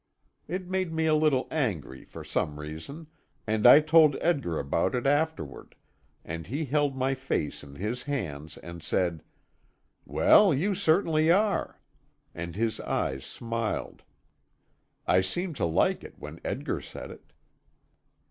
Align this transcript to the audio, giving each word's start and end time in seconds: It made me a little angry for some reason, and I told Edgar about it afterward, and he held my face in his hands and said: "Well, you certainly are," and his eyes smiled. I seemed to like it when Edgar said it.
It 0.47 0.67
made 0.67 0.91
me 0.91 1.05
a 1.05 1.13
little 1.13 1.47
angry 1.51 2.03
for 2.05 2.23
some 2.23 2.59
reason, 2.59 3.05
and 3.45 3.67
I 3.67 3.79
told 3.81 4.17
Edgar 4.19 4.57
about 4.57 4.95
it 4.95 5.05
afterward, 5.05 5.75
and 6.25 6.47
he 6.47 6.65
held 6.65 6.95
my 6.97 7.13
face 7.13 7.63
in 7.63 7.75
his 7.75 8.01
hands 8.01 8.57
and 8.57 8.81
said: 8.81 9.21
"Well, 10.03 10.55
you 10.55 10.73
certainly 10.73 11.29
are," 11.29 11.79
and 12.33 12.55
his 12.55 12.79
eyes 12.79 13.23
smiled. 13.23 14.01
I 15.05 15.21
seemed 15.21 15.55
to 15.57 15.65
like 15.65 16.03
it 16.03 16.15
when 16.17 16.41
Edgar 16.43 16.81
said 16.81 17.11
it. 17.11 17.31